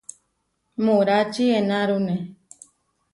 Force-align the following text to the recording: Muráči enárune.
Muráči 0.83 1.45
enárune. 1.59 2.15